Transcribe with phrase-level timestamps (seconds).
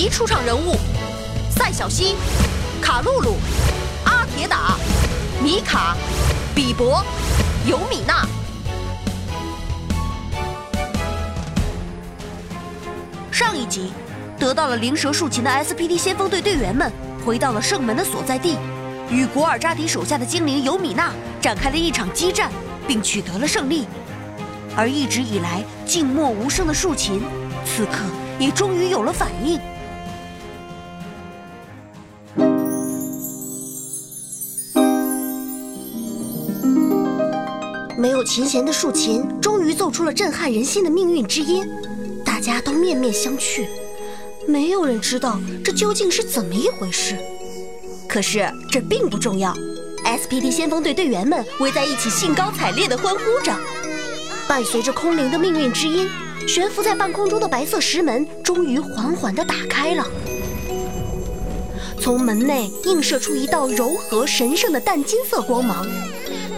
[0.00, 0.76] 及出场人物：
[1.50, 2.16] 赛小西、
[2.80, 3.36] 卡露露、
[4.06, 4.78] 阿铁打、
[5.44, 5.94] 米卡、
[6.54, 7.04] 比伯、
[7.66, 8.26] 尤米娜。
[13.30, 13.92] 上一集，
[14.38, 16.90] 得到了灵蛇竖琴的 SPD 先锋队队员们
[17.22, 18.56] 回到了圣门的所在地，
[19.10, 22.50] 与古尔扎迪手下的精灵尤米娜展开了一场激战，
[22.88, 23.86] 并取得了胜利。
[24.74, 27.22] 而一直以来静默无声的竖琴，
[27.66, 27.98] 此刻
[28.38, 29.60] 也终于有了反应。
[38.00, 41.68] 没有琴弦的竖琴，终于奏出了震撼人心的命运之音，
[42.24, 43.66] 大家都面面相觑，
[44.48, 47.14] 没有人知道这究竟是怎么一回事。
[48.08, 49.54] 可是这并不重要
[50.02, 53.54] ，SPD 先锋队队员们围在一起，兴高采烈地欢呼着。
[54.48, 56.08] 伴随着空灵的命运之音，
[56.48, 60.06] 悬浮在半空中的白色石门终于缓缓地打开了。
[62.00, 65.86] 从门内映射出一道柔和神圣的淡金色光芒，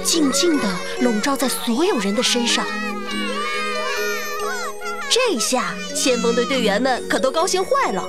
[0.04, 0.68] 静静地
[1.00, 2.64] 笼罩在所有人的身上。
[5.10, 8.02] 这下，先锋队队员们可都高兴坏了。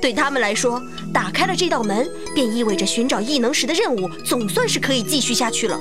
[0.00, 0.80] 对他们来说，
[1.12, 5.78] 打开了这道门，便意味着寻找异能石的任务总算是可以继续下去了。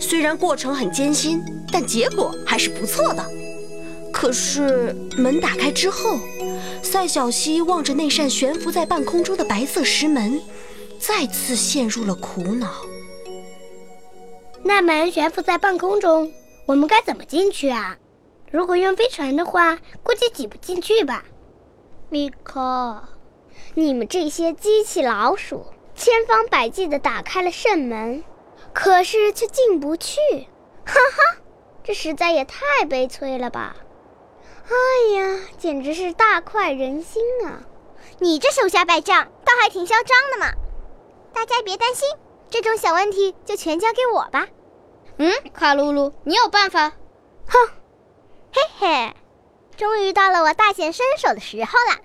[0.00, 1.42] 虽然过程很艰辛，
[1.72, 3.24] 但结果还是不错的。
[4.12, 6.18] 可是门打开之后，
[6.82, 10.40] 赛小西望着那扇悬浮在半空中的白色石门，
[10.98, 12.68] 再次陷入了苦恼。
[14.68, 16.30] 那门悬浮在半空中，
[16.66, 17.96] 我们该怎么进去啊？
[18.50, 21.24] 如果用飞船的话，估计挤不进去吧。
[22.10, 23.02] 米可，
[23.72, 25.64] 你们这些机器老鼠，
[25.94, 28.22] 千方百计地打开了圣门，
[28.74, 30.20] 可是却进不去。
[30.84, 31.40] 哈哈，
[31.82, 33.74] 这实在也太悲催了吧！
[34.66, 37.62] 哎呀，简直是大快人心啊！
[38.18, 40.52] 你这手下败将倒还挺嚣张的嘛！
[41.32, 42.06] 大家别担心，
[42.50, 44.46] 这种小问题就全交给我吧。
[45.18, 46.92] 嗯，卡露露，你有办法？
[47.48, 47.58] 哼，
[48.52, 49.14] 嘿嘿，
[49.76, 51.98] 终于到了我大显身手的时候了。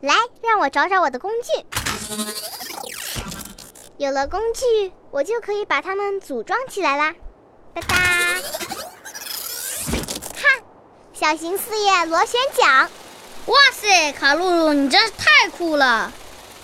[0.00, 1.64] 来，让我找找我的工具。
[3.98, 7.14] 有了工具，我就可以把它们组装起来啦。
[7.72, 7.96] 哒哒，
[10.34, 10.60] 看，
[11.12, 12.90] 小型四叶螺旋桨。
[13.46, 16.12] 哇塞，卡露露，你真是太酷了！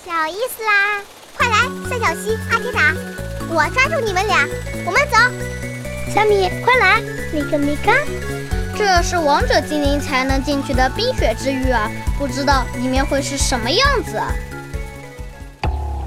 [0.04, 1.00] 小意思啦，
[1.36, 1.58] 快来，
[1.88, 2.92] 赛小西、阿铁塔，
[3.50, 4.48] 我抓住你们俩，
[4.84, 5.71] 我们走。
[6.14, 7.00] 小米，快来，
[7.32, 7.94] 米格米嘎。
[8.76, 14.20] 这是王者精灵才能进去的冰雪之域啊，不知道里面会是什么样子。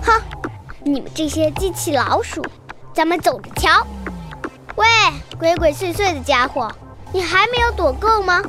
[0.03, 0.21] 哼，
[0.83, 2.45] 你们这些机器老鼠，
[2.93, 3.83] 咱们走着瞧。
[4.75, 4.85] 喂，
[5.39, 6.72] 鬼鬼祟祟的家伙，
[7.11, 8.43] 你还没有躲够吗？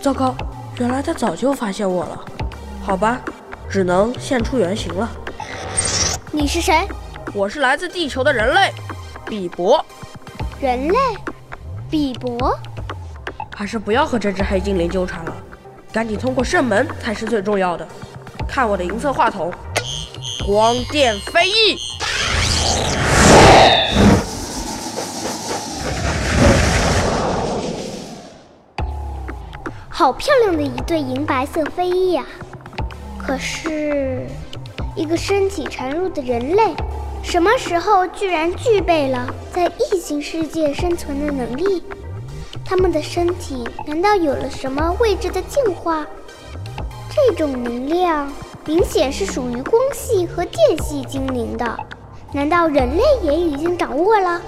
[0.00, 0.34] 糟糕，
[0.78, 2.24] 原来他早就发现我了。
[2.82, 3.20] 好吧，
[3.68, 5.06] 只能现出原形了。
[6.32, 6.88] 你是谁？
[7.34, 8.72] 我是来自地球的人类，
[9.26, 9.84] 比伯。
[10.60, 10.98] 人类，
[11.88, 12.58] 比伯。
[13.54, 15.32] 还是不要和这只黑精灵纠缠了，
[15.92, 17.86] 赶紧通过圣门才是最重要的。
[18.48, 19.52] 看我的银色话筒，
[20.44, 21.78] 光电飞翼！
[29.88, 32.26] 好漂亮的一对银白色飞翼啊！
[33.16, 34.26] 可是，
[34.96, 36.74] 一个身体孱弱的人类，
[37.28, 41.82] 什么时候居然具备了在异形世界生存的能力？
[42.64, 46.06] 他们的身体难道有了什么未知的进化？
[47.10, 48.32] 这种能量
[48.64, 51.78] 明显是属于光系和电系精灵的，
[52.32, 54.40] 难道人类也已经掌握了？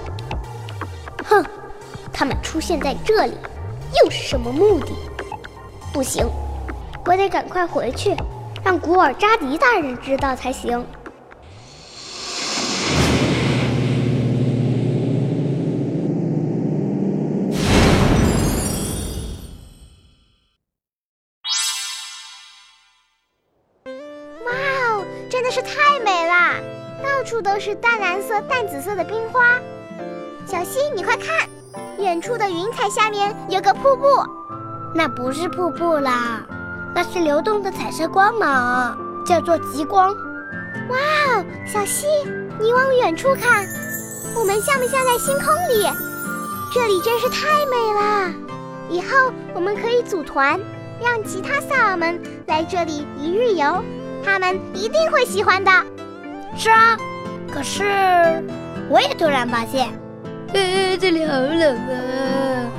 [1.25, 1.45] 哼，
[2.11, 3.33] 他们出现在这里，
[4.03, 4.91] 又是什么目的？
[5.93, 6.27] 不行，
[7.05, 8.15] 我得赶快回去，
[8.63, 10.83] 让古尔扎迪大人知道才行。
[25.51, 26.55] 的是太美啦！
[27.03, 29.59] 到处都是淡蓝色、淡紫色的冰花。
[30.45, 31.45] 小溪，你快看，
[31.99, 34.05] 远处的云彩下面有个瀑布。
[34.95, 36.41] 那不是瀑布啦，
[36.95, 40.15] 那是流动的彩色光芒，叫做极光。
[40.87, 40.97] 哇
[41.35, 42.07] 哦，小溪，
[42.57, 43.65] 你往远处看，
[44.37, 45.85] 我们像不像在星空里？
[46.73, 48.33] 这里真是太美了。
[48.89, 50.57] 以后我们可以组团，
[51.01, 53.83] 让其他萨尔们来这里一日游，
[54.23, 55.71] 他们一定会喜欢的。
[56.57, 56.97] 是啊，
[57.53, 58.43] 可是
[58.89, 59.87] 我也突然发现，
[60.53, 62.69] 呃，这里好冷啊。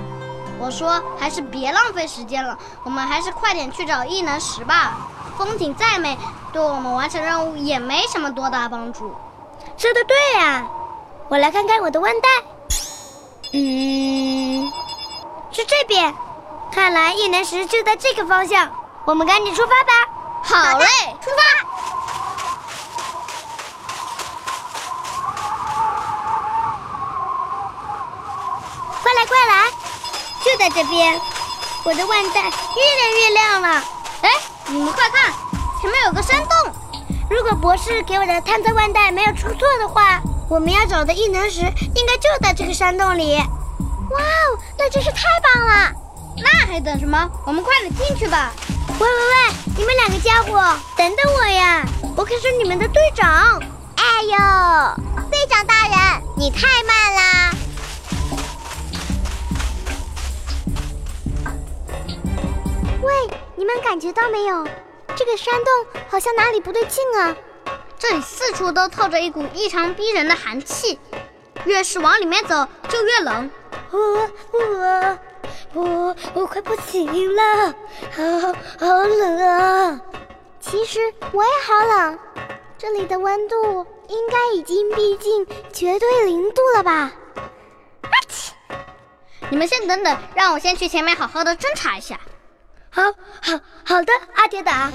[0.58, 4.96] 我说，还是别浪费时间了，我们还是快点去找异能石吧。
[5.36, 6.16] 风景再美，
[6.52, 9.12] 对我们完成任务也没什么多大帮助。
[9.76, 10.64] 说的对呀，
[11.28, 12.28] 我来看看我的腕带。
[13.54, 14.70] 嗯，
[15.50, 16.14] 是这边。
[16.70, 18.70] 看来异能石就在这个方向，
[19.04, 19.92] 我们赶紧出发吧。
[20.44, 20.86] 好嘞，
[21.22, 21.42] 出发！
[29.02, 29.70] 快来快来，
[30.44, 31.20] 就在这边。
[31.84, 33.68] 我的腕带越来越亮了。
[34.22, 34.30] 哎，
[34.66, 35.32] 你们快看，
[35.80, 36.50] 前面有个山洞。
[37.30, 43.36] 如果博士给我的探测腕带没有出错的话，我们要找的异能石应该就在这个山洞里。
[43.36, 45.92] 哇哦，那真是太棒了！
[46.36, 47.30] 那还等什么？
[47.46, 48.52] 我们快点进去吧！
[49.02, 49.34] 喂喂喂，
[49.78, 51.84] 你们两个家伙，等等我呀！
[52.16, 53.60] 我可是你们的队长。
[53.96, 54.30] 哎呦，
[55.28, 57.50] 队长大人，你太慢啦！
[63.02, 64.64] 喂，你们感觉到没有？
[65.16, 67.34] 这个山洞好像哪里不对劲啊！
[67.98, 71.00] 这里四处都透着一股异常逼人的寒气，
[71.64, 73.50] 越是往里面走就越冷。
[75.74, 77.74] 我我快不行了，
[78.10, 80.00] 好好冷啊！
[80.60, 81.00] 其实
[81.32, 82.18] 我也好冷，
[82.78, 87.12] 这里的温度应该已经逼近绝对零度了吧？
[88.02, 88.52] 阿嚏！
[89.50, 92.20] 你们先等等，让我先去前面好好的侦查一下。
[92.90, 93.02] 好，
[93.40, 94.92] 好，好的，阿铁打，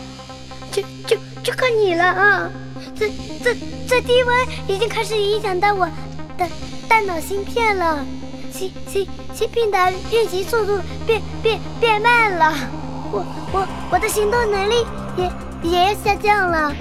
[0.71, 2.51] 就就就靠你了啊！
[2.98, 3.09] 这
[3.44, 3.56] 这
[3.88, 5.86] 这低温已经开始影响到我
[6.38, 6.48] 的
[6.88, 8.06] 大脑芯片了，
[8.57, 9.77] 新新新病的
[10.12, 12.51] 运行速度变变变慢了，
[13.12, 14.83] 我我我的行动能力
[15.15, 16.74] 也也下降了。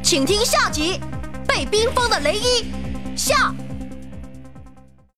[0.00, 1.00] 请听下集：
[1.48, 3.52] 被冰封的雷伊下。